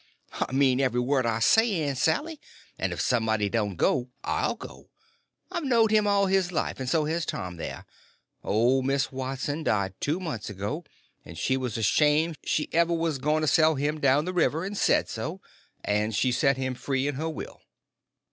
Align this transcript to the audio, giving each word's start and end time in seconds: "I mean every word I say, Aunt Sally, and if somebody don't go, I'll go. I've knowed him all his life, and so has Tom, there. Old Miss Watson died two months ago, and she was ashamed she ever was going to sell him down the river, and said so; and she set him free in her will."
"I 0.33 0.51
mean 0.51 0.79
every 0.81 0.99
word 0.99 1.27
I 1.27 1.37
say, 1.37 1.83
Aunt 1.83 1.95
Sally, 1.95 2.41
and 2.79 2.91
if 2.91 2.99
somebody 2.99 3.49
don't 3.49 3.75
go, 3.75 4.09
I'll 4.23 4.55
go. 4.55 4.89
I've 5.51 5.63
knowed 5.63 5.91
him 5.91 6.07
all 6.07 6.25
his 6.25 6.51
life, 6.51 6.79
and 6.79 6.89
so 6.89 7.05
has 7.05 7.23
Tom, 7.23 7.57
there. 7.57 7.85
Old 8.43 8.87
Miss 8.87 9.11
Watson 9.11 9.61
died 9.63 9.93
two 9.99 10.19
months 10.19 10.49
ago, 10.49 10.85
and 11.23 11.37
she 11.37 11.55
was 11.55 11.77
ashamed 11.77 12.39
she 12.43 12.67
ever 12.73 12.91
was 12.95 13.19
going 13.19 13.41
to 13.41 13.47
sell 13.47 13.75
him 13.75 13.99
down 13.99 14.25
the 14.25 14.33
river, 14.33 14.65
and 14.65 14.75
said 14.75 15.07
so; 15.07 15.39
and 15.83 16.15
she 16.15 16.31
set 16.31 16.57
him 16.57 16.73
free 16.73 17.07
in 17.07 17.13
her 17.13 17.29
will." 17.29 17.61